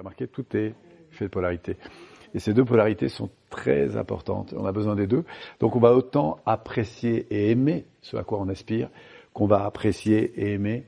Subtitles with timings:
[0.00, 0.74] avez remarqué, tout est
[1.10, 1.76] fait de polarité.
[2.34, 4.54] Et ces deux polarités sont très importantes.
[4.56, 5.24] On a besoin des deux.
[5.58, 8.88] Donc on va autant apprécier et aimer ce à quoi on aspire
[9.32, 10.86] qu'on va apprécier et aimer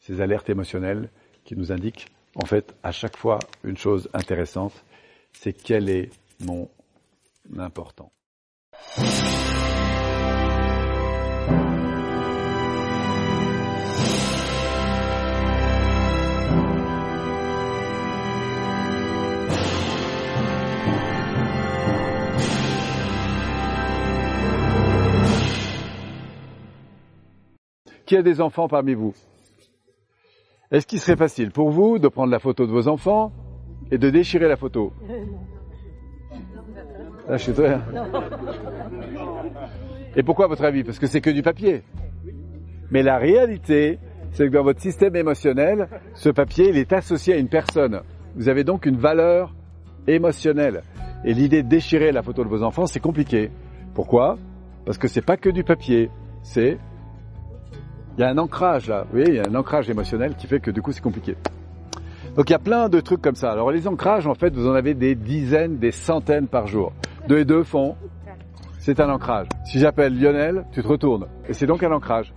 [0.00, 1.10] ces alertes émotionnelles
[1.44, 4.84] qui nous indiquent en fait à chaque fois une chose intéressante,
[5.32, 6.10] c'est quel est
[6.40, 6.68] mon
[7.58, 8.10] important?
[28.06, 29.14] Qui a des enfants parmi vous
[30.70, 33.32] Est-ce qu'il serait facile pour vous de prendre la photo de vos enfants
[33.90, 34.92] et de déchirer la photo
[37.28, 37.78] Là, je suis très...
[40.16, 40.84] Et pourquoi à votre avis?
[40.84, 41.82] Parce que c'est que du papier.
[42.90, 43.98] Mais la réalité,
[44.32, 48.02] c'est que dans votre système émotionnel, ce papier, il est associé à une personne.
[48.36, 49.54] Vous avez donc une valeur
[50.06, 50.82] émotionnelle.
[51.24, 53.50] Et l'idée de déchirer la photo de vos enfants, c'est compliqué.
[53.94, 54.36] Pourquoi?
[54.84, 56.10] Parce que c'est pas que du papier,
[56.42, 56.78] c'est
[58.16, 60.46] il y a un ancrage là, vous voyez, il y a un ancrage émotionnel qui
[60.46, 61.36] fait que du coup c'est compliqué.
[62.36, 63.50] Donc il y a plein de trucs comme ça.
[63.50, 66.92] Alors les ancrages, en fait, vous en avez des dizaines, des centaines par jour.
[67.28, 67.96] Deux et deux font,
[68.78, 69.48] c'est un ancrage.
[69.64, 71.26] Si j'appelle Lionel, tu te retournes.
[71.48, 72.32] Et c'est donc un ancrage.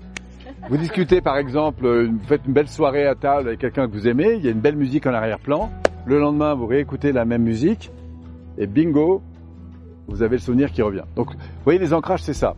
[0.70, 4.08] Vous discutez par exemple, vous faites une belle soirée à table avec quelqu'un que vous
[4.08, 5.72] aimez, il y a une belle musique en arrière-plan.
[6.06, 7.92] Le lendemain, vous réécoutez la même musique
[8.58, 9.22] et bingo,
[10.08, 11.04] vous avez le souvenir qui revient.
[11.16, 12.56] Donc, vous voyez, les ancrages, c'est ça.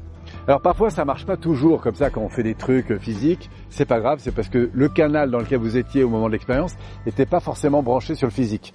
[0.50, 3.86] Alors parfois ça marche pas toujours comme ça quand on fait des trucs physiques, c'est
[3.86, 6.74] pas grave, c'est parce que le canal dans lequel vous étiez au moment de l'expérience
[7.06, 8.74] n'était pas forcément branché sur le physique.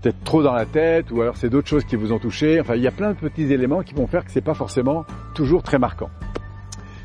[0.00, 2.60] Peut-être trop dans la tête, ou alors c'est d'autres choses qui vous ont touché.
[2.60, 5.04] Enfin, il y a plein de petits éléments qui vont faire que c'est pas forcément
[5.34, 6.08] toujours très marquant.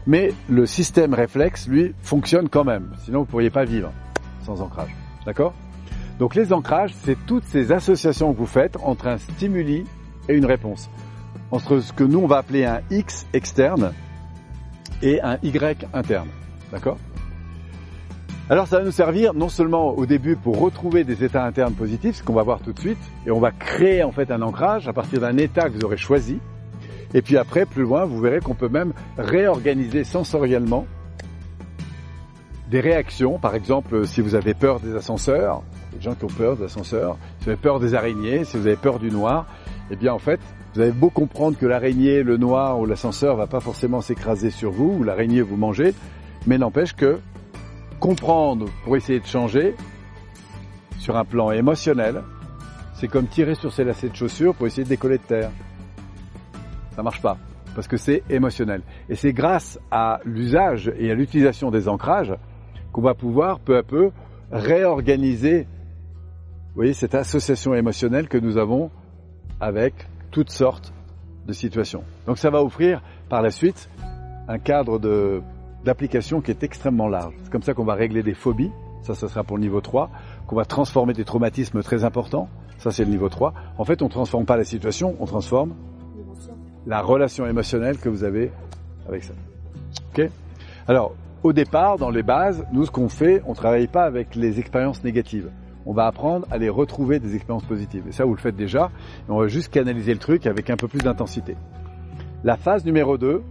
[0.05, 2.91] Mais le système réflexe, lui, fonctionne quand même.
[2.99, 3.91] Sinon, vous pourriez pas vivre
[4.45, 4.95] sans ancrage.
[5.25, 5.55] D'accord?
[6.19, 9.85] Donc les ancrages, c'est toutes ces associations que vous faites entre un stimuli
[10.29, 10.87] et une réponse
[11.53, 13.93] entre ce que nous on va appeler un X externe
[15.03, 16.29] et un Y interne.
[16.71, 16.97] D'accord?
[18.49, 22.15] Alors ça va nous servir non seulement au début pour retrouver des états internes positifs,
[22.15, 22.97] ce qu'on va voir tout de suite,
[23.27, 25.97] et on va créer en fait un ancrage à partir d'un état que vous aurez
[25.97, 26.39] choisi,
[27.13, 30.87] et puis après, plus loin, vous verrez qu'on peut même réorganiser sensoriellement
[32.71, 35.61] des réactions, par exemple si vous avez peur des ascenseurs,
[35.93, 38.65] les gens qui ont peur des ascenseurs, si vous avez peur des araignées, si vous
[38.65, 39.45] avez peur du noir,
[39.91, 40.39] eh bien en fait,
[40.73, 44.71] vous avez beau comprendre que l'araignée, le noir ou l'ascenseur va pas forcément s'écraser sur
[44.71, 45.93] vous, ou l'araignée vous manger,
[46.47, 47.19] mais n'empêche que
[47.99, 49.75] comprendre pour essayer de changer,
[50.97, 52.23] sur un plan émotionnel,
[52.95, 55.51] c'est comme tirer sur ses lacets de chaussures pour essayer de décoller de terre.
[56.95, 57.37] Ça marche pas,
[57.75, 58.81] parce que c'est émotionnel.
[59.09, 62.33] Et c'est grâce à l'usage et à l'utilisation des ancrages
[62.91, 64.11] qu'on va pouvoir peu à peu
[64.51, 68.89] réorganiser, vous voyez, cette association émotionnelle que nous avons
[69.59, 69.93] avec
[70.33, 70.91] toutes sortes
[71.47, 72.03] de situations.
[72.25, 73.87] Donc ça va offrir par la suite
[74.47, 74.99] un cadre
[75.85, 77.33] d'application qui est extrêmement large.
[77.43, 78.71] C'est comme ça qu'on va régler des phobies,
[79.03, 80.09] ça, ça sera pour le niveau 3,
[80.47, 82.49] qu'on va transformer des traumatismes très importants,
[82.79, 83.53] ça c'est le niveau 3.
[83.77, 85.75] En fait, on ne transforme pas la situation, on transforme
[86.87, 88.51] la relation émotionnelle que vous avez
[89.07, 89.33] avec ça.
[90.13, 90.29] Ok?
[90.87, 91.13] Alors,
[91.43, 94.59] au départ, dans les bases, nous, ce qu'on fait, on ne travaille pas avec les
[94.59, 95.49] expériences négatives
[95.85, 98.03] on va apprendre à les retrouver des expériences positives.
[98.07, 98.91] Et ça, vous le faites déjà.
[99.29, 101.55] on va juste canaliser le truc avec un peu plus d'intensité.
[102.43, 103.41] La phase numéro 2,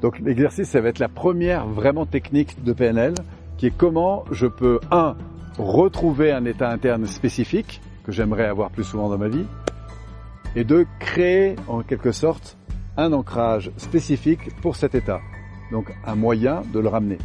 [0.00, 3.14] donc l'exercice, ça va être la première vraiment technique de PNL,
[3.56, 5.16] qui est comment je peux, un,
[5.58, 9.44] retrouver un état interne spécifique, que j'aimerais avoir plus souvent dans ma vie,
[10.54, 12.56] et deux, créer en quelque sorte
[12.96, 15.20] un ancrage spécifique pour cet état.
[15.70, 17.18] Donc un moyen de le ramener.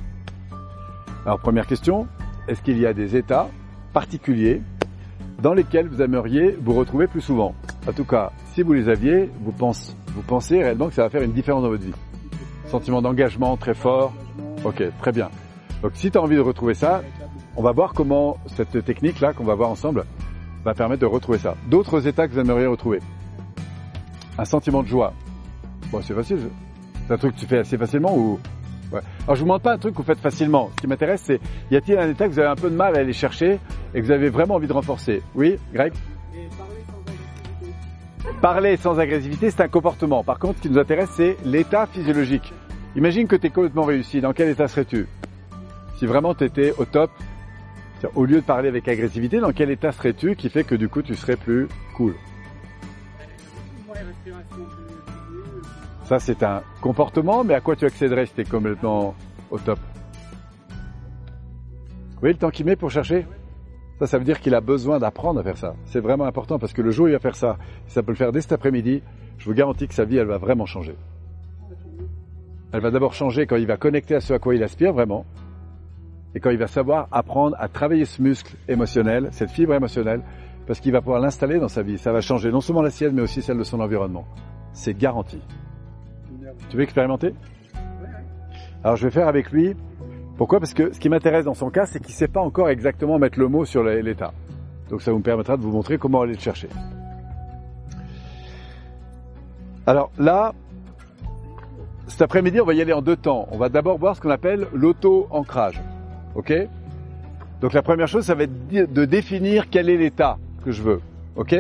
[1.25, 2.07] Alors première question,
[2.47, 3.49] est-ce qu'il y a des états
[3.93, 4.61] particuliers
[5.41, 7.53] dans lesquels vous aimeriez vous retrouver plus souvent.
[7.87, 11.09] En tout cas, si vous les aviez, vous pensez, vous pensez réellement que ça va
[11.09, 11.93] faire une différence dans votre vie.
[12.67, 14.13] Sentiment d'engagement très fort.
[14.63, 15.29] Ok, très bien.
[15.81, 17.03] Donc si tu as envie de retrouver ça,
[17.55, 20.05] on va voir comment cette technique-là qu'on va voir ensemble
[20.63, 21.55] va permettre de retrouver ça.
[21.67, 22.99] D'autres états que vous aimeriez retrouver.
[24.37, 25.13] Un sentiment de joie.
[25.91, 26.39] Bon, c'est facile.
[27.05, 28.39] C'est un truc que tu fais assez facilement ou
[29.23, 30.69] alors je vous demande pas un truc que vous faites facilement.
[30.75, 31.39] Ce qui m'intéresse, c'est
[31.71, 33.59] y a-t-il un état que vous avez un peu de mal à aller chercher
[33.93, 35.93] et que vous avez vraiment envie de renforcer Oui, Greg
[38.41, 40.23] Parler sans agressivité, c'est un comportement.
[40.23, 42.53] Par contre, ce qui nous intéresse, c'est l'état physiologique.
[42.95, 44.21] Imagine que tu es complètement réussi.
[44.21, 45.07] Dans quel état serais-tu?
[45.97, 47.11] Si vraiment tu étais au top,
[48.15, 51.01] au lieu de parler avec agressivité, dans quel état serais-tu qui fait que du coup
[51.01, 52.15] tu serais plus cool?
[56.05, 59.15] Ça, c'est un comportement, mais à quoi tu accéderais si tu es complètement
[59.49, 59.79] au top?
[62.21, 63.25] Oui, le temps qu'il met pour chercher?
[63.99, 65.75] Ça, ça veut dire qu'il a besoin d'apprendre à faire ça.
[65.85, 67.57] C'est vraiment important parce que le jour où il va faire ça,
[67.87, 69.01] ça peut le faire dès cet après-midi,
[69.37, 70.95] je vous garantis que sa vie, elle va vraiment changer.
[72.71, 75.25] Elle va d'abord changer quand il va connecter à ce à quoi il aspire vraiment,
[76.35, 80.21] et quand il va savoir apprendre à travailler ce muscle émotionnel, cette fibre émotionnelle,
[80.65, 81.97] parce qu'il va pouvoir l'installer dans sa vie.
[81.97, 84.25] Ça va changer non seulement la sienne, mais aussi celle de son environnement.
[84.71, 85.39] C'est garanti.
[86.69, 87.33] Tu veux expérimenter?
[88.83, 89.75] Alors je vais faire avec lui.
[90.37, 90.59] Pourquoi?
[90.59, 93.19] Parce que ce qui m'intéresse dans son cas, c'est qu'il ne sait pas encore exactement
[93.19, 94.33] mettre le mot sur l'état.
[94.89, 96.69] Donc ça vous permettra de vous montrer comment aller le chercher.
[99.85, 100.53] Alors là,
[102.07, 103.47] cet après-midi, on va y aller en deux temps.
[103.51, 105.81] On va d'abord voir ce qu'on appelle l'auto-ancrage.
[106.35, 106.53] OK?
[107.61, 111.01] Donc la première chose, ça va être de définir quel est l'état que je veux.
[111.35, 111.55] OK?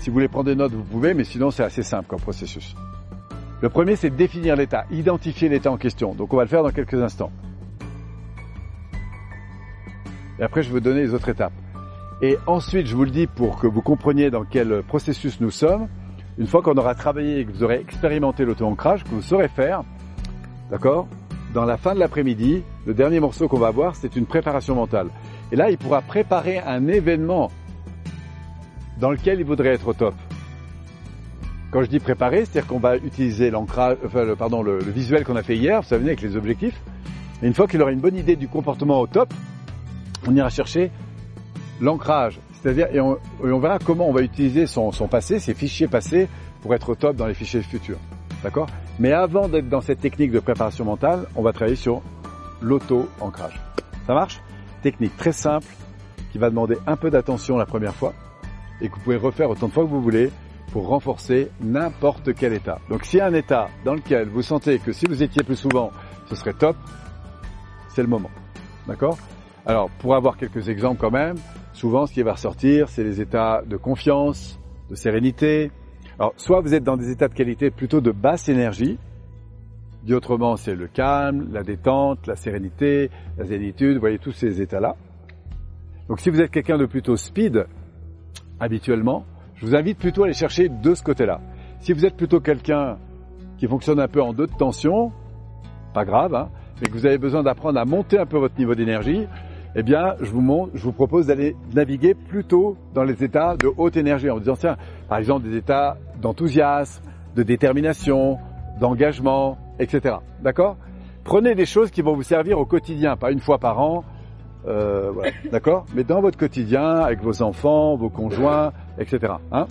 [0.00, 2.74] Si vous voulez prendre des notes, vous pouvez, mais sinon c'est assez simple comme processus.
[3.62, 6.14] Le premier, c'est définir l'état, identifier l'état en question.
[6.14, 7.30] Donc on va le faire dans quelques instants.
[10.40, 11.52] Et après, je vais vous donner les autres étapes.
[12.22, 15.86] Et ensuite, je vous le dis pour que vous compreniez dans quel processus nous sommes,
[16.38, 19.84] une fois qu'on aura travaillé et que vous aurez expérimenté l'auto-ancrage, que vous saurez faire,
[20.68, 21.06] d'accord?
[21.54, 25.08] Dans la fin de l'après-midi, le dernier morceau qu'on va voir, c'est une préparation mentale.
[25.52, 27.50] Et là, il pourra préparer un événement
[28.98, 30.14] dans lequel il voudrait être au top.
[31.72, 35.36] Quand je dis préparer, c'est-à-dire qu'on va utiliser l'ancrage, enfin, le, pardon, le, visuel qu'on
[35.36, 36.78] a fait hier, vous savez, avec les objectifs.
[37.42, 39.32] Et une fois qu'il aura une bonne idée du comportement au top,
[40.28, 40.90] on ira chercher
[41.80, 42.38] l'ancrage.
[42.52, 43.18] C'est-à-dire, et on,
[43.58, 46.28] verra comment on va utiliser son, passé, ses fichiers passés,
[46.60, 47.98] pour être au top dans les fichiers futurs.
[48.42, 48.66] D'accord?
[48.98, 52.02] Mais avant d'être dans cette technique de préparation mentale, on va travailler sur
[52.60, 53.58] l'auto-ancrage.
[54.06, 54.42] Ça marche?
[54.82, 55.66] Technique très simple,
[56.32, 58.12] qui va demander un peu d'attention la première fois,
[58.82, 60.30] et que vous pouvez refaire autant de fois que vous voulez
[60.72, 62.80] pour renforcer n'importe quel état.
[62.88, 65.56] Donc s'il y a un état dans lequel vous sentez que si vous étiez plus
[65.56, 65.90] souvent,
[66.26, 66.76] ce serait top,
[67.88, 68.30] c'est le moment.
[68.88, 69.18] D'accord?
[69.66, 71.36] Alors, pour avoir quelques exemples quand même,
[71.72, 74.58] souvent ce qui va ressortir, c'est les états de confiance,
[74.90, 75.70] de sérénité.
[76.18, 78.98] Alors, soit vous êtes dans des états de qualité plutôt de basse énergie,
[80.02, 84.60] dit autrement, c'est le calme, la détente, la sérénité, la zénitude, vous voyez tous ces
[84.60, 84.96] états-là.
[86.08, 87.66] Donc si vous êtes quelqu'un de plutôt speed,
[88.58, 89.24] habituellement,
[89.62, 91.40] je vous invite plutôt à aller chercher de ce côté-là.
[91.78, 92.98] Si vous êtes plutôt quelqu'un
[93.58, 95.12] qui fonctionne un peu en deux de tension,
[95.94, 96.48] pas grave, hein,
[96.80, 99.28] mais que vous avez besoin d'apprendre à monter un peu votre niveau d'énergie,
[99.76, 103.96] eh bien, je vous, je vous propose d'aller naviguer plutôt dans les états de haute
[103.96, 104.76] énergie, en vous disant, tiens,
[105.08, 107.04] par exemple, des états d'enthousiasme,
[107.36, 108.38] de détermination,
[108.80, 110.16] d'engagement, etc.
[110.42, 110.76] D'accord?
[111.22, 114.02] Prenez des choses qui vont vous servir au quotidien, pas une fois par an,
[114.66, 119.34] euh, voilà, d'accord Mais dans votre quotidien, avec vos enfants, vos conjoints, etc.
[119.50, 119.66] Hein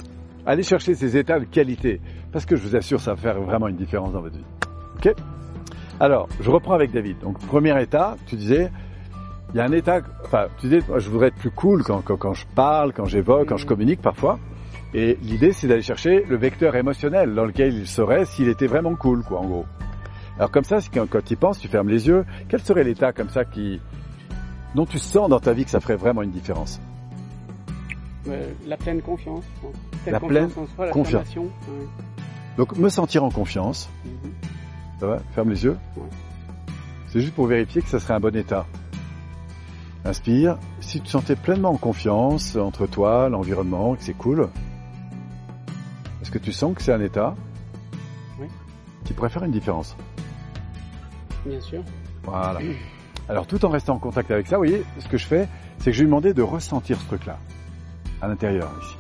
[0.45, 2.01] Allez chercher ces états de qualité,
[2.31, 4.45] parce que je vous assure, ça va faire vraiment une différence dans votre vie.
[4.97, 5.13] Ok
[5.99, 7.19] Alors, je reprends avec David.
[7.19, 8.71] Donc, premier état, tu disais,
[9.53, 12.45] il y a un état, enfin, tu disais, je voudrais être plus cool quand, je
[12.55, 14.39] parle, quand j'évoque, quand je communique parfois.
[14.93, 18.95] Et l'idée, c'est d'aller chercher le vecteur émotionnel dans lequel il serait s'il était vraiment
[18.95, 19.65] cool, quoi, en gros.
[20.37, 22.25] Alors comme ça, quand, quand tu y penses, tu fermes les yeux.
[22.49, 23.79] Quel serait l'état comme ça qui,
[24.75, 26.79] dont tu sens dans ta vie que ça ferait vraiment une différence
[28.27, 29.43] euh, La pleine confiance.
[30.05, 30.49] la pleine
[30.91, 31.27] confiance.
[32.57, 33.89] Donc me sentir en confiance.
[34.05, 34.31] Mhm.
[34.99, 35.77] Ça va Ferme les yeux.
[37.07, 38.65] C'est juste pour vérifier que ça serait un bon état.
[40.05, 40.57] Inspire.
[40.79, 44.49] Si tu te sentais pleinement en confiance entre toi, l'environnement, que c'est cool,
[46.21, 47.35] est-ce que tu sens que c'est un état
[48.39, 48.47] oui.
[49.05, 49.95] qui pourrait faire une différence?
[51.45, 51.83] Bien sûr.
[52.23, 52.59] Voilà.
[53.29, 55.47] Alors tout en restant en contact avec ça, vous voyez, ce que je fais,
[55.79, 57.37] c'est que je lui demandais de ressentir ce truc-là,
[58.21, 58.95] à l'intérieur ici.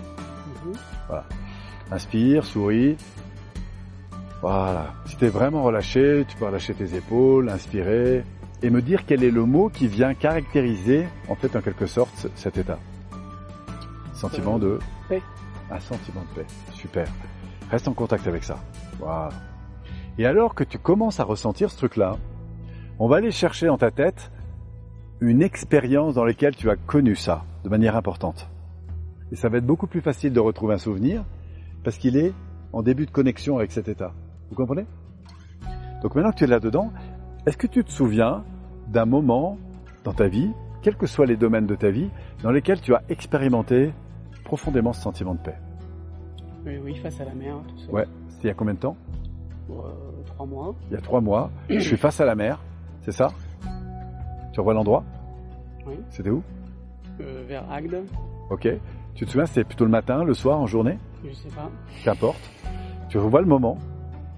[0.65, 0.73] Mhm.
[1.07, 1.25] Voilà.
[1.91, 2.97] Inspire, souris.
[4.41, 4.93] Voilà.
[5.05, 8.23] Si tu es vraiment relâché, tu peux relâcher tes épaules, inspirer,
[8.63, 12.27] et me dire quel est le mot qui vient caractériser, en fait, en quelque sorte,
[12.35, 12.79] cet état.
[14.13, 15.21] Sentiment de paix.
[15.69, 16.47] Un sentiment de paix.
[16.73, 17.07] Super.
[17.69, 18.57] Reste en contact avec ça.
[18.99, 19.29] Voilà.
[20.17, 22.17] Et alors que tu commences à ressentir ce truc-là,
[23.01, 24.31] on va aller chercher dans ta tête
[25.21, 28.47] une expérience dans laquelle tu as connu ça de manière importante.
[29.31, 31.25] Et ça va être beaucoup plus facile de retrouver un souvenir
[31.83, 32.31] parce qu'il est
[32.73, 34.13] en début de connexion avec cet état.
[34.51, 34.85] Vous comprenez?
[36.03, 36.93] Donc maintenant que tu es là-dedans,
[37.47, 38.43] est-ce que tu te souviens
[38.87, 39.57] d'un moment
[40.03, 40.51] dans ta vie,
[40.83, 42.11] quels que soient les domaines de ta vie,
[42.43, 43.93] dans lesquels tu as expérimenté
[44.43, 45.57] profondément ce sentiment de paix?
[46.67, 47.91] Oui, oui, face à la mer, tout ça.
[47.91, 48.95] Ouais, c'était il y a combien de temps?
[49.71, 49.73] Euh,
[50.27, 50.75] Trois mois.
[50.91, 51.49] Il y a trois mois.
[51.69, 52.59] je suis face à la mer,
[53.01, 53.29] c'est ça
[54.53, 55.03] Tu revois l'endroit
[55.87, 55.95] Oui.
[56.09, 56.43] C'était où
[57.21, 58.03] euh, Vers Agde.
[58.49, 58.67] Ok.
[59.15, 61.69] Tu te souviens, c'était plutôt le matin, le soir, en journée Je sais pas.
[62.03, 62.49] Qu'importe.
[63.09, 63.77] Tu revois le moment,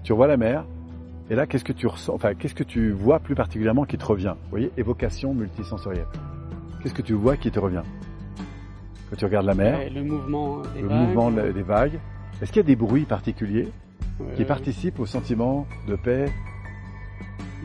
[0.02, 0.64] tu revois la mer,
[1.30, 4.04] Et là, qu'est-ce que tu ressens, enfin, qu'est-ce que tu vois plus particulièrement qui te
[4.04, 6.06] revient Vous voyez, évocation multisensorielle.
[6.82, 7.82] Qu'est-ce que tu vois qui te revient
[9.08, 10.98] Quand tu regardes la mer, Ouais, le mouvement des le vagues.
[11.00, 11.98] mouvement des vagues,
[12.42, 13.68] est-ce qu'il y a des bruits particuliers
[14.36, 16.26] qui participent au sentiment de paix,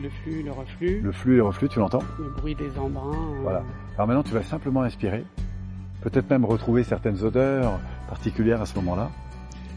[0.02, 3.12] Le flux, le reflux, le flux et le reflux, tu l'entends le bruit des embruns.
[3.12, 3.62] euh, Voilà.
[3.96, 5.24] Alors maintenant, tu vas simplement inspirer,
[6.00, 7.78] peut-être même retrouver certaines odeurs
[8.08, 9.10] particulières à ce moment-là,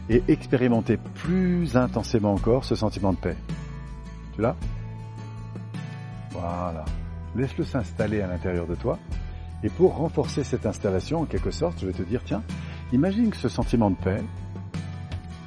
[0.08, 3.36] et expérimenter plus intensément encore ce sentiment de paix.
[4.34, 4.56] Tu l'as?
[6.30, 6.84] Voilà.
[7.36, 8.98] Laisse-le s'installer à l'intérieur de toi.
[9.62, 12.42] Et pour renforcer cette installation, en quelque sorte, je vais te dire, tiens,
[12.92, 14.22] imagine que ce sentiment de paix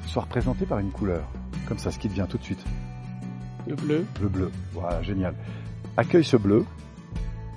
[0.06, 1.22] soit représenté par une couleur.
[1.66, 2.64] Comme ça, ce qui te vient tout de suite.
[3.68, 4.06] Le bleu.
[4.22, 4.50] Le bleu.
[4.72, 5.34] Voilà, génial.
[5.96, 6.64] Accueille ce bleu.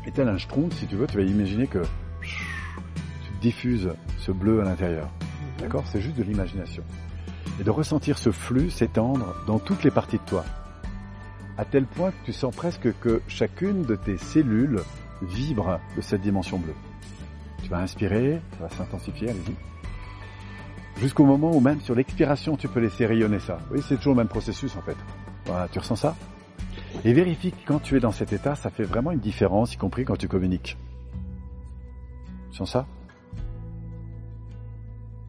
[0.05, 1.79] Et tel un schtroumpf, si tu veux, tu vas imaginer que
[2.21, 5.07] tu diffuses ce bleu à l'intérieur.
[5.59, 5.83] D'accord?
[5.85, 6.83] C'est juste de l'imagination.
[7.59, 10.43] Et de ressentir ce flux s'étendre dans toutes les parties de toi.
[11.57, 14.81] À tel point que tu sens presque que chacune de tes cellules
[15.21, 16.73] vibre de cette dimension bleue.
[17.63, 20.99] Tu vas inspirer, ça va s'intensifier, allez-y.
[20.99, 23.59] Jusqu'au moment où même sur l'expiration, tu peux laisser rayonner ça.
[23.71, 24.97] Oui, c'est toujours le même processus en fait.
[25.45, 26.15] Voilà, tu ressens ça?
[27.03, 29.77] Et vérifie que quand tu es dans cet état, ça fait vraiment une différence, y
[29.77, 30.77] compris quand tu communiques.
[32.51, 32.85] Tu sens ça?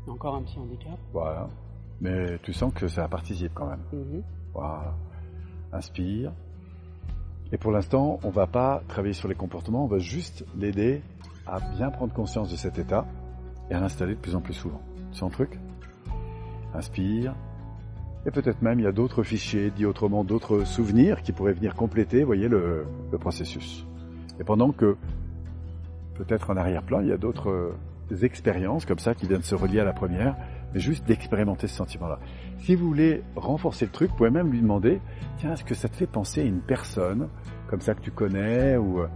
[0.07, 0.99] Encore un petit handicap?
[1.13, 1.49] Voilà.
[2.01, 3.83] Mais tu sens que ça participe quand même.
[3.93, 4.23] Mhm.
[4.53, 4.95] Voilà.
[5.73, 6.33] Inspire.
[7.53, 11.03] Et pour l'instant, on va pas travailler sur les comportements, on va juste l'aider
[11.47, 13.07] à bien prendre conscience de cet état
[13.71, 14.81] et à l'installer de plus en plus souvent.
[15.13, 15.59] Tu sens le truc?
[16.75, 17.35] Inspire.
[18.25, 21.75] Et peut-être même il y a d'autres fichiers, dit autrement d'autres souvenirs qui pourraient venir
[21.75, 23.85] compléter, voyez, le, le processus.
[24.39, 24.97] Et pendant que,
[26.15, 27.73] peut-être en arrière-plan, il y a d'autres euh,
[28.23, 30.37] expériences comme ça qui viennent se relier à la première,
[30.73, 32.19] mais juste d'expérimenter ce sentiment-là.
[32.61, 35.01] Si vous voulez renforcer le truc, vous pouvez même lui demander,
[35.39, 37.29] tiens, est-ce que ça te fait penser à une personne,
[37.67, 39.09] comme ça que tu connais, ou euh,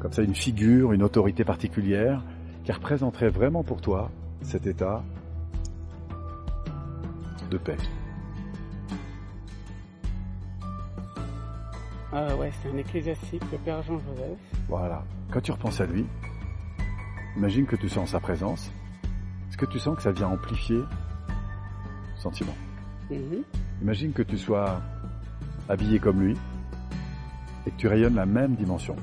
[0.00, 2.24] comme ça une figure, une autorité particulière,
[2.64, 5.04] qui représenterait vraiment pour toi cet état
[7.50, 7.76] de paix?
[12.14, 14.36] Ah ouais, c'est un ecclésiastique, le père Jean-Joseph.
[14.68, 15.02] Voilà.
[15.30, 16.04] Quand tu repenses à lui,
[17.38, 18.70] imagine que tu sens sa présence.
[19.48, 22.54] Est-ce que tu sens que ça vient amplifier le sentiment?
[23.10, 23.44] Mhm.
[23.80, 24.82] Imagine que tu sois
[25.70, 26.36] habillé comme lui
[27.66, 28.96] et que tu rayonnes la même dimension.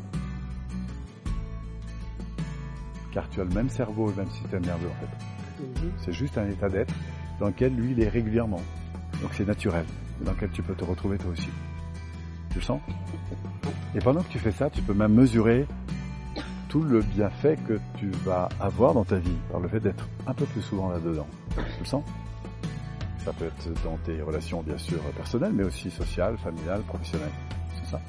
[3.11, 5.63] Car tu as le même cerveau et le même système nerveux en fait.
[5.63, 5.91] Mhm.
[5.97, 6.93] C'est juste un état d'être
[7.39, 8.61] dans lequel lui il est régulièrement.
[9.21, 9.85] Donc c'est naturel,
[10.21, 11.49] et dans lequel tu peux te retrouver toi aussi.
[12.49, 12.81] Tu le sens
[13.95, 15.67] Et pendant que tu fais ça, tu peux même mesurer
[16.67, 20.33] tout le bienfait que tu vas avoir dans ta vie par le fait d'être un
[20.33, 21.27] peu plus souvent là-dedans.
[21.55, 22.03] Tu le sens
[23.25, 27.31] Ça peut être dans tes relations bien sûr personnelles, mais aussi sociales, familiales, professionnelles.
[27.75, 28.01] C'est ça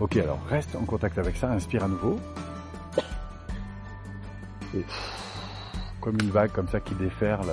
[0.00, 2.18] Ok, alors reste en contact avec ça, inspire à nouveau.
[4.74, 4.84] Et
[6.00, 7.52] comme une vague comme ça qui déferle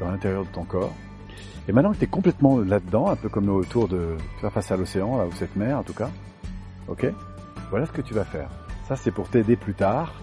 [0.00, 0.92] dans l'intérieur de ton corps.
[1.68, 4.70] Et maintenant que tu es complètement là-dedans, un peu comme autour de, tu vois, face
[4.72, 6.10] à l'océan, là, ou cette mer en tout cas,
[6.88, 7.06] ok?
[7.70, 8.48] Voilà ce que tu vas faire.
[8.88, 10.14] Ça, c'est pour t'aider plus tard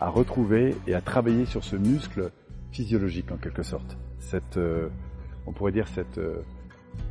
[0.00, 2.30] à retrouver et à travailler sur ce muscle
[2.70, 3.96] physiologique en quelque sorte.
[4.18, 4.88] Cette, euh,
[5.46, 6.42] on pourrait dire cette, euh,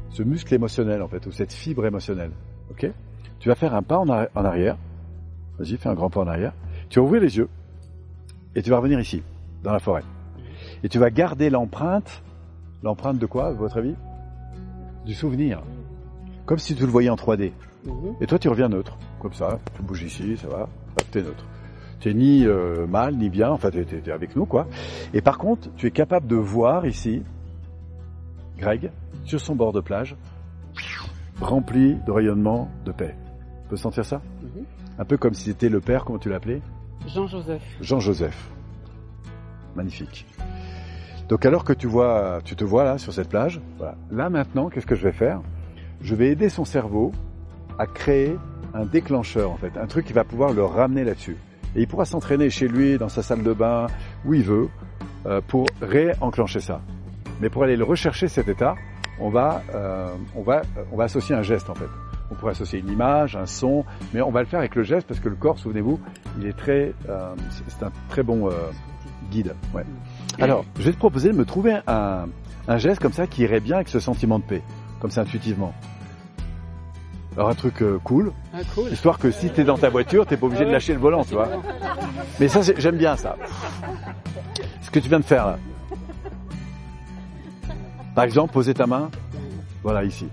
[0.09, 2.31] ce muscle émotionnel en fait, ou cette fibre émotionnelle,
[2.69, 2.91] ok?
[3.39, 4.77] Tu vas faire un pas en arrière.
[5.57, 6.53] Vas-y, fais un grand pas en arrière.
[6.89, 7.49] Tu vas ouvrir les yeux
[8.55, 9.23] et tu vas revenir ici,
[9.63, 10.03] dans la forêt.
[10.83, 12.23] Et tu vas garder l'empreinte.
[12.83, 13.95] L'empreinte de quoi, à votre avis?
[15.05, 15.61] Du souvenir.
[16.45, 17.53] Comme si tu le voyais en 3D.
[17.85, 18.15] Mhm.
[18.21, 18.97] Et toi, tu reviens neutre.
[19.19, 20.67] Comme ça, tu bouges ici, ça va,
[21.11, 21.45] t'es neutre.
[22.01, 24.67] T'es ni euh, mal, ni bien, enfin, t'es, t'es- t'es avec nous, quoi.
[25.13, 27.23] Et par contre, tu es capable de voir ici,
[28.57, 28.91] Greg,
[29.23, 30.17] sur son bord de plage,
[31.41, 33.15] rempli de rayonnement de paix.
[33.63, 34.21] Tu peux sentir ça?
[34.41, 34.65] Mhm.
[34.99, 36.61] Un peu comme si c'était le père, comment tu l'appelais?
[37.07, 37.63] Jean-Joseph.
[37.81, 38.49] Jean-Joseph.
[39.75, 40.25] Magnifique.
[41.33, 43.59] Donc alors que tu vois, tu te vois là sur cette plage,
[44.11, 45.41] là maintenant, qu'est-ce que je vais faire?
[45.99, 47.11] Je vais aider son cerveau
[47.79, 48.37] à créer
[48.75, 51.35] un déclencheur en fait, un truc qui va pouvoir le ramener là-dessus.
[51.75, 53.87] Et il pourra s'entraîner chez lui, dans sa salle de bain,
[54.25, 54.69] où il veut,
[55.25, 56.81] euh, pour réenclencher ça.
[57.41, 58.75] Mais pour aller le rechercher cet état,
[59.19, 60.61] on va, euh, on va,
[60.91, 61.89] on va associer un geste en fait.
[62.29, 65.07] On pourrait associer une image, un son, mais on va le faire avec le geste
[65.07, 65.99] parce que le corps, souvenez-vous,
[66.39, 68.51] il est très, euh, c'est- c'est un très bon euh,
[69.31, 69.55] guide.
[69.73, 69.83] Ouais.
[70.39, 72.25] Alors, je vais te proposer de me trouver un,
[72.67, 74.61] un geste comme ça qui irait bien avec ce sentiment de paix,
[74.99, 75.73] comme ça intuitivement.
[77.35, 78.91] Alors un truc euh, cool, Ah, cool.
[78.91, 81.33] histoire que si t'es dans ta voiture, t'es pas obligé de lâcher le volant, tu
[81.33, 81.49] vois.
[82.39, 83.35] Mais ça, j'aime bien ça.
[84.81, 85.59] Ce que tu viens de faire là.
[88.15, 89.09] Par exemple, poser ta main,
[89.81, 90.27] voilà ici.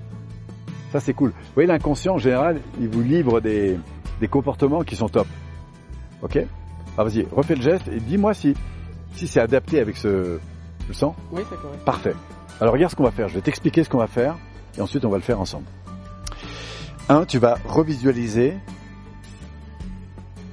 [0.92, 1.30] Ça, c'est cool.
[1.30, 3.78] Vous voyez, l'inconscient, en général, il vous livre des,
[4.20, 5.26] des comportements qui sont top.
[6.20, 6.36] Ok?
[6.98, 8.54] Alors vas-y, refais le geste et dis-moi si,
[9.14, 10.38] si c'est adapté avec ce...
[10.80, 11.84] Tu le sens Oui, ça correspond.
[11.84, 12.14] Parfait.
[12.60, 13.28] Alors regarde ce qu'on va faire.
[13.28, 14.36] Je vais t'expliquer ce qu'on va faire
[14.76, 15.66] et ensuite on va le faire ensemble.
[17.08, 18.54] Un, tu vas revisualiser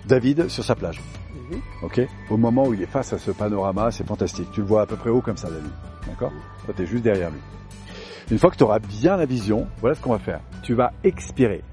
[0.05, 1.01] David sur sa plage.
[1.49, 1.59] Mhm.
[1.83, 4.49] Ok Au moment où il est face à ce panorama, c'est fantastique.
[4.51, 5.71] Tu le vois à peu près haut comme ça, David.
[6.07, 6.31] D'accord?
[6.65, 7.39] Toi, tu es juste derrière lui.
[8.31, 10.41] Une fois que tu auras bien la vision, voilà ce qu'on va faire.
[10.63, 11.63] Tu vas expirer.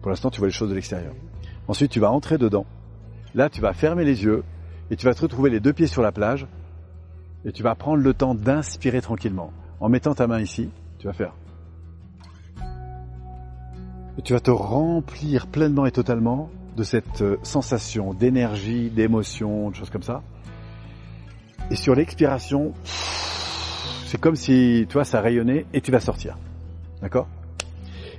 [0.00, 1.12] Pour l'instant, tu vois les choses de l'extérieur.
[1.68, 2.64] Ensuite, tu vas entrer dedans.
[3.34, 4.42] Là, tu vas fermer les yeux
[4.90, 6.46] et tu vas te retrouver les deux pieds sur la plage
[7.44, 9.52] et tu vas prendre le temps d'inspirer tranquillement.
[9.78, 11.32] En mettant ta main ici, tu vas faire.
[14.18, 19.74] Et tu vas te remplir pleinement et totalement de cette euh, sensation d'énergie, d'émotion, de
[19.74, 20.22] choses comme ça.
[21.70, 22.72] Et sur l'expiration,
[24.06, 26.36] c'est comme si, toi, ça rayonnait et tu vas sortir.
[27.00, 27.28] D'accord?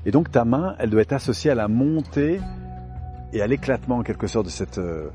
[0.06, 2.40] Et donc ta main, elle doit être associée à la montée
[3.34, 4.78] et à l'éclatement en quelque sorte de cette...
[4.78, 5.10] euh,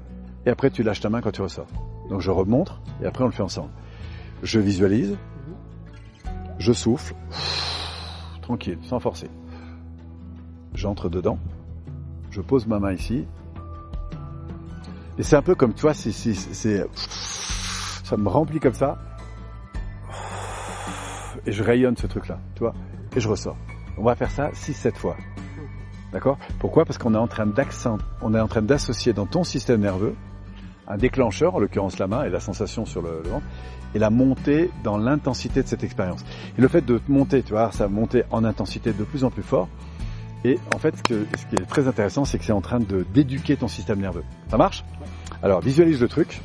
[0.46, 1.66] Et après, tu lâches ta main quand tu ressors.
[2.08, 3.70] Donc je remontre et après on le fait ensemble.
[4.42, 5.16] Je visualise,
[6.58, 7.14] je souffle,
[8.42, 9.28] tranquille, sans forcer.
[10.74, 11.38] J'entre dedans,
[12.30, 13.26] je pose ma main ici.
[15.18, 18.98] Et c'est un peu comme, tu vois, c'est, ça me remplit comme ça.
[21.46, 22.38] Et je rayonne ce truc-là,
[23.14, 23.56] et je ressors.
[23.96, 25.16] On va faire ça 6-7 fois.
[26.16, 26.38] D'accord?
[26.60, 26.86] Pourquoi?
[26.86, 30.14] Parce qu'on est en train d'accent, on est en train d'associer dans ton système nerveux
[30.88, 33.44] un déclencheur, en l'occurrence la main et la sensation sur le, ventre,
[33.94, 36.24] et la montée dans l'intensité de cette expérience.
[36.56, 39.42] Et le fait de monter, tu vois, ça monter en intensité de plus en plus
[39.42, 39.68] fort.
[40.42, 43.04] Et en fait, ce, ce qui est très intéressant, c'est que c'est en train de
[43.12, 44.24] d'éduquer ton système nerveux.
[44.48, 44.86] Ça marche?
[45.42, 46.40] Alors, visualise le truc.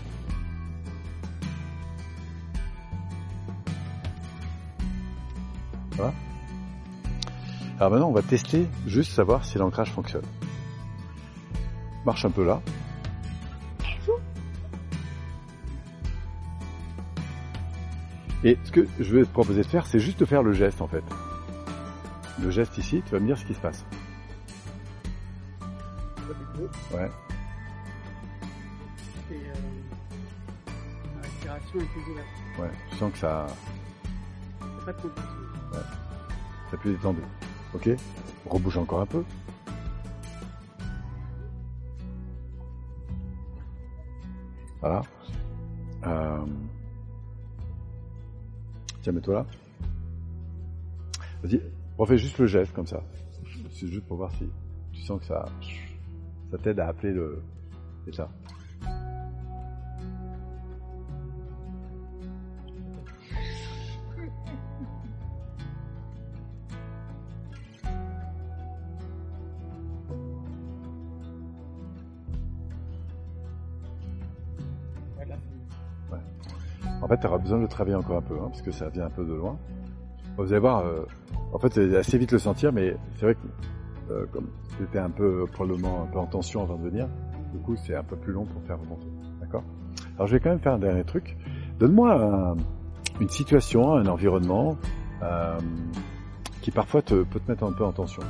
[7.82, 10.22] Alors maintenant, on va tester, juste savoir si l'ancrage fonctionne.
[12.06, 12.62] Marche un peu là.
[18.44, 20.80] Et ce que je vais te proposer de faire, c'est juste de faire le geste
[20.80, 21.04] en fait.
[22.40, 23.84] Le geste ici, tu vas me dire ce qui se passe.
[26.94, 27.10] Ouais.
[29.32, 29.54] Et, euh,
[31.16, 32.28] la respiration est plus ouverte.
[32.60, 33.48] Ouais, tu sens que ça,
[34.60, 35.32] C'est pas de contraction.
[36.70, 37.22] ça plus détendu.
[37.74, 37.90] Ok
[38.46, 39.24] Rebouge encore un peu.
[44.82, 45.02] Voilà.
[46.06, 46.46] Euh...
[49.02, 49.46] Tiens, mets-toi là.
[51.44, 51.62] Vas-y,
[51.98, 53.04] refais juste le geste comme ça.
[53.72, 54.50] C'est juste pour voir si
[54.92, 55.46] tu sens que ça,
[56.52, 57.42] ça t'aide à appeler le
[58.06, 58.30] l'état.
[58.30, 58.41] Voilà,
[77.16, 79.06] fait, tu auras besoin de le travailler encore un peu, hein, parce que ça vient
[79.06, 79.58] un peu de loin.
[80.38, 81.06] Vous allez voir, euh,
[81.54, 84.48] en fait, c'est assez vite le sentir, mais c'est vrai que euh, comme
[84.80, 87.08] c'était un peu probablement un peu en tension avant de venir,
[87.54, 89.08] du coup, c'est un peu plus long pour faire remonter.
[89.40, 89.64] D'accord?
[90.16, 91.38] Alors, je vais quand même faire un dernier truc.
[91.80, 92.58] Donne-moi un-
[93.20, 94.78] une situation, un environnement
[95.22, 95.60] euh,
[96.62, 98.24] qui parfois te, peut te mettre un peu en tension.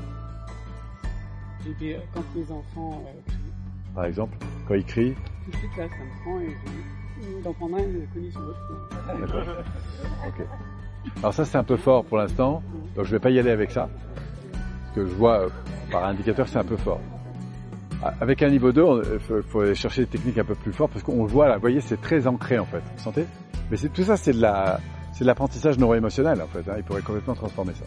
[1.67, 3.33] Et puis, euh, quand les enfants euh,
[3.95, 4.35] Par exemple,
[4.67, 5.13] quand ils crient,
[5.45, 7.00] tout de suite là, ça me prend et je
[8.39, 9.19] l'autre.
[9.19, 9.43] D'accord.
[10.27, 10.45] Ok.
[11.17, 12.61] Alors ça c'est un peu fort pour l'instant,
[12.95, 13.89] donc je vais pas y aller avec ça.
[14.53, 15.49] Parce que je vois euh,
[15.91, 16.99] par indicateur c'est un peu fort.
[18.03, 18.81] Ah, Avec un niveau 2,
[19.13, 21.55] il faut, faut aller chercher des techniques un peu plus fortes parce qu'on voit là,
[21.55, 22.81] vous voyez, c'est très ancré en fait.
[22.97, 23.25] Vous sentez?
[23.69, 24.79] Mais tout ça, c'est de la,
[25.13, 26.67] c'est l'apprentissage neuro-émotionnel en fait.
[26.69, 26.73] hein.
[26.77, 27.85] Il pourrait complètement transformer ça.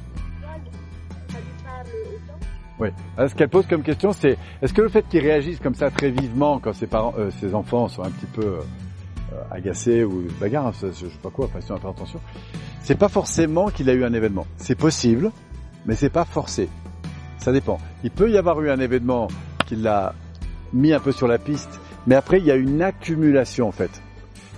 [2.78, 2.88] Oui.
[3.16, 5.90] Alors, ce qu'elle pose comme question, c'est est-ce que le fait qu'ils réagissent comme ça
[5.90, 8.60] très vivement quand ses parents, euh, ses enfants sont un petit peu euh,
[9.32, 12.20] euh, agacés ou se bagarrent, hein, je sais pas quoi, enfin, peu en tension,
[12.82, 14.46] c'est pas forcément qu'il a eu un événement.
[14.56, 15.30] C'est possible,
[15.86, 16.68] mais c'est pas forcé.
[17.38, 17.78] Ça dépend.
[18.02, 19.28] Il peut y avoir eu un événement
[19.66, 20.14] qui l'a
[20.72, 24.02] mis un peu sur la piste, mais après il y a une accumulation en fait.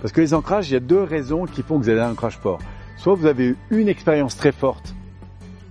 [0.01, 2.11] Parce que les ancrages, il y a deux raisons qui font que vous avez un
[2.11, 2.59] ancrage fort.
[2.97, 4.93] Soit vous avez eu une expérience très forte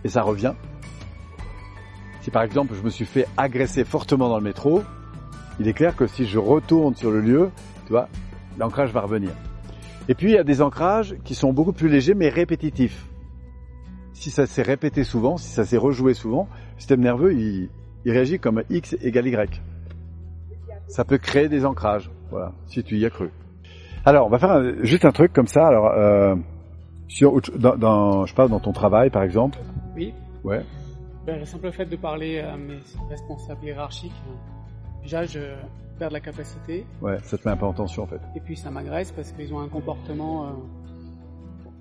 [0.05, 0.55] et ça revient.
[2.23, 4.83] Si par exemple je me suis fait agresser fortement dans le métro,
[5.61, 7.51] il est clair que si je retourne sur le lieu,
[7.87, 8.09] tu vois,
[8.59, 9.31] l'ancrage va revenir.
[10.09, 13.07] Et puis il y a des ancrages qui sont beaucoup plus légers mais répétitifs.
[14.13, 17.69] Si ça s'est répété souvent, si ça s'est rejoué souvent, le système nerveux il,
[18.05, 19.61] il réagit comme X égale Y.
[20.89, 23.31] Ça peut créer des ancrages, voilà, si tu y as cru.
[24.05, 25.67] Alors on va faire un- juste un truc comme ça.
[25.67, 26.37] Alors euh,
[27.09, 29.59] sur, dans, dans- je parle dans ton travail par exemple,
[29.97, 30.15] Oui.
[30.45, 30.63] Ouais.
[31.27, 32.79] Ben, le simple fait de parler à mes
[33.11, 34.13] responsables hiérarchiques,
[35.03, 35.41] déjà je
[35.97, 36.87] perds de la capacité.
[37.01, 38.21] Ouais, ça te met un peu en tension en fait.
[38.35, 40.45] Et puis ça m'agresse parce qu'ils ont un comportement.
[40.45, 40.51] Euh,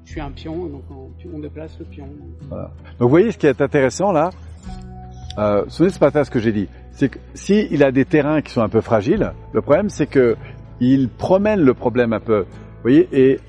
[0.03, 2.07] je suis un pion, donc on, déplace le pion.
[2.47, 2.65] Voilà.
[2.99, 4.29] Donc vous voyez ce qui est intéressant là?
[5.37, 6.69] Euh, souvenez pas ce que j'ai dit.
[6.91, 10.07] C'est que si il a des terrains qui sont un peu fragiles, le problème c'est
[10.07, 10.37] que
[10.79, 12.41] il promène le problème un peu.
[12.41, 13.39] Vous voyez, et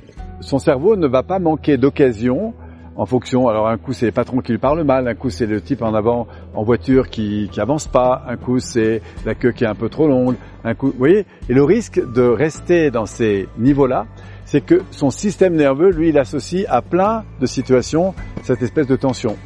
[0.41, 2.55] son cerveau ne va pas manquer d'occasion
[2.97, 3.49] en fonction.
[3.49, 5.83] Alors un coup c'est les patrons qui lui parlent mal, un coup c'est le type
[5.83, 9.69] en avant en voiture qui qui avance pas, un coup c'est la queue qui est
[9.69, 11.27] un peu trop longue, un coup, vous voyez?
[11.49, 14.07] Et le risque de rester dans ces niveaux-là,
[14.45, 18.97] c'est que son système nerveux, lui, il associe à plein de situations cette espèce de
[18.97, 19.37] tension.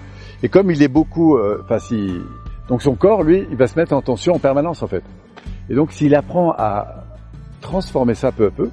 [0.42, 2.10] Et comme il est beaucoup, euh, enfin si,
[2.68, 5.02] donc son corps, lui, il va se mettre en tension en permanence en fait.
[5.68, 7.04] Et donc s'il apprend à
[7.60, 8.70] transformer ça peu à peu,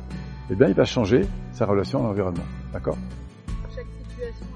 [0.49, 2.45] eh bien il va changer sa relation à l'environnement.
[2.71, 2.97] D'accord?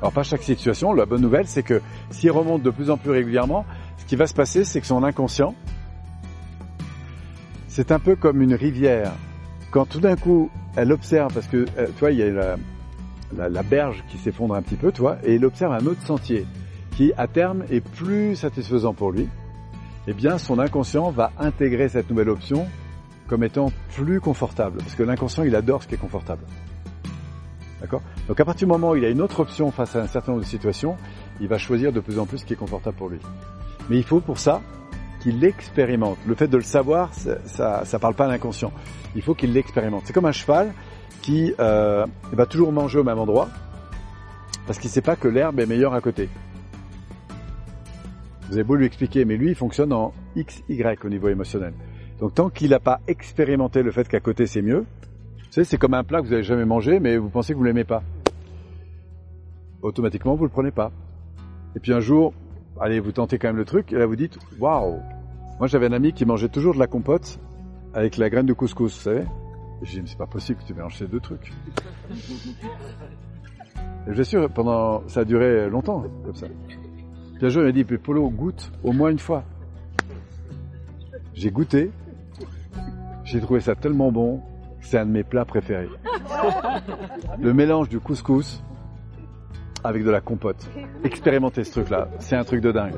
[0.01, 3.11] Alors pas chaque situation, la bonne nouvelle c'est que s'il remonte de plus en plus
[3.11, 3.65] régulièrement,
[3.97, 5.53] ce qui va se passer c'est que son inconscient,
[7.67, 9.13] c'est un peu comme une rivière.
[9.69, 12.55] Quand tout d'un coup elle observe, parce que euh, tu vois, il y a la,
[13.37, 16.45] la, la berge qui s'effondre un petit peu, toi, et il observe un autre sentier
[16.97, 19.29] qui à terme est plus satisfaisant pour lui,
[20.07, 22.67] eh bien son inconscient va intégrer cette nouvelle option
[23.27, 26.43] comme étant plus confortable, parce que l'inconscient il adore ce qui est confortable.
[28.27, 30.33] Donc à partir du moment où il a une autre option face à un certain
[30.33, 30.95] nombre de situations,
[31.39, 33.19] il va choisir de plus en plus ce qui est confortable pour lui.
[33.89, 34.61] Mais il faut pour ça
[35.21, 36.17] qu'il l'expérimente.
[36.25, 38.71] Le fait de le savoir, ça, ça, parle pas à l'inconscient.
[39.15, 40.03] Il faut qu'il l'expérimente.
[40.05, 40.73] C'est comme un cheval
[41.21, 43.49] qui euh, va toujours manger au même endroit
[44.65, 46.29] parce qu'il sait pas que l'herbe est meilleure à côté.
[48.47, 51.73] Vous avez beau lui expliquer, mais lui, il fonctionne en X, Y au niveau émotionnel.
[52.19, 54.85] Donc tant qu'il n'a pas expérimenté le fait qu'à côté c'est mieux,
[55.51, 57.63] savez, c'est comme un plat que vous n'avez jamais mangé, mais vous pensez que vous
[57.63, 58.03] l'aimez pas.
[59.81, 60.91] Automatiquement, vous le prenez pas.
[61.75, 62.33] Et puis un jour,
[62.79, 64.99] allez, vous tentez quand même le truc, et là vous dites, waouh.
[65.59, 67.39] Moi, j'avais un ami qui mangeait toujours de la compote
[67.93, 69.21] avec la graine de couscous, vous savez.
[69.81, 71.51] Et j'ai dit, mais c'est pas possible que tu mélanges ces deux trucs.
[74.07, 76.47] Et je sûr, pendant, ça a duré longtemps, comme ça.
[77.35, 79.43] Puis un jour, il m'a dit, puis Polo, goûte au moins une fois.
[81.33, 81.91] J'ai goûté.
[83.23, 84.41] J'ai trouvé ça tellement bon.
[84.81, 85.89] C'est un de mes plats préférés.
[87.39, 88.63] Le mélange du couscous
[89.83, 90.69] avec de la compote.
[91.03, 92.09] Expérimentez ce truc-là.
[92.19, 92.95] C'est un truc de dingue.